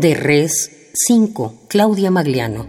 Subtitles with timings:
[0.00, 2.64] De Res 5, Claudia Magliano.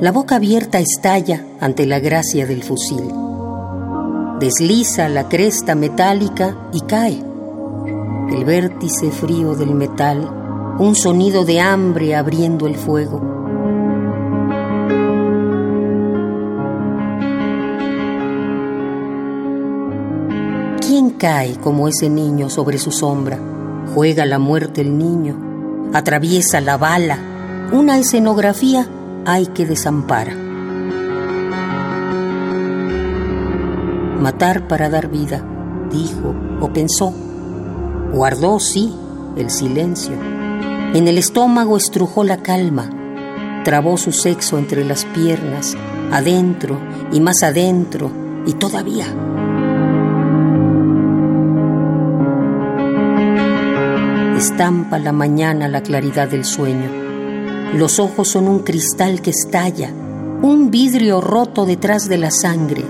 [0.00, 3.02] La boca abierta estalla ante la gracia del fusil.
[4.38, 7.20] Desliza la cresta metálica y cae.
[8.30, 13.34] El vértice frío del metal, un sonido de hambre abriendo el fuego
[20.94, 23.36] ¿Quién cae como ese niño sobre su sombra?
[23.96, 27.18] Juega la muerte el niño, atraviesa la bala,
[27.72, 28.88] una escenografía
[29.26, 30.32] hay que desampara.
[34.20, 35.44] Matar para dar vida,
[35.90, 37.12] dijo o pensó.
[38.12, 38.94] Guardó, sí,
[39.36, 40.14] el silencio.
[40.94, 42.88] En el estómago estrujó la calma,
[43.64, 45.76] trabó su sexo entre las piernas,
[46.12, 46.78] adentro
[47.10, 48.12] y más adentro,
[48.46, 49.33] y todavía.
[54.44, 56.90] Estampa la mañana la claridad del sueño.
[57.72, 59.90] Los ojos son un cristal que estalla,
[60.42, 62.84] un vidrio roto detrás de la sangre,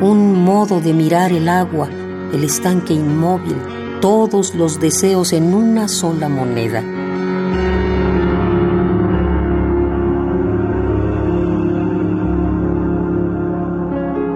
[0.00, 1.88] un modo de mirar el agua,
[2.32, 3.56] el estanque inmóvil,
[4.00, 6.82] todos los deseos en una sola moneda.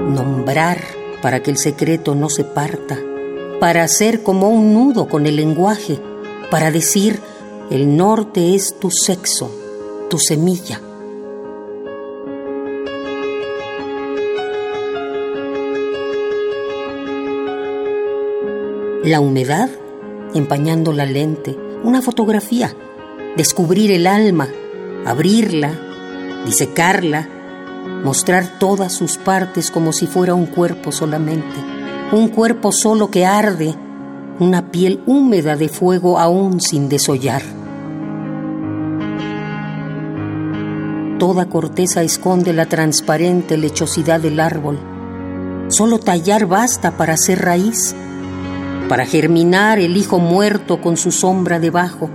[0.04, 0.80] Nombrar
[1.22, 2.98] para que el secreto no se parta,
[3.60, 6.00] para hacer como un nudo con el lenguaje,
[6.50, 7.20] para decir,
[7.70, 9.50] el norte es tu sexo,
[10.08, 10.80] tu semilla.
[19.02, 19.70] La humedad,
[20.34, 22.74] empañando la lente, una fotografía,
[23.36, 24.48] descubrir el alma,
[25.04, 25.72] abrirla,
[26.44, 27.28] disecarla,
[28.04, 31.56] mostrar todas sus partes como si fuera un cuerpo solamente,
[32.12, 33.74] un cuerpo solo que arde
[34.38, 37.42] una piel húmeda de fuego aún sin desollar.
[41.18, 44.78] Toda corteza esconde la transparente lechosidad del árbol.
[45.68, 47.94] Solo tallar basta para hacer raíz,
[48.88, 52.10] para germinar el hijo muerto con su sombra debajo,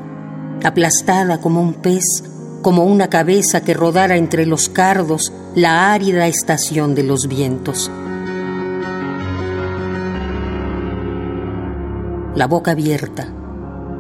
[0.64, 2.24] aplastada como un pez,
[2.62, 7.90] como una cabeza que rodara entre los cardos la árida estación de los vientos.
[12.36, 13.28] La boca abierta,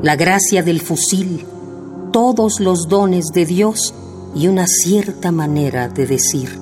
[0.01, 1.45] la gracia del fusil,
[2.11, 3.93] todos los dones de Dios
[4.33, 6.57] y una cierta manera de decir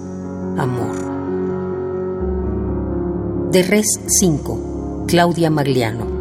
[0.58, 1.10] amor.
[3.52, 6.19] De Res 5, Claudia Magliano.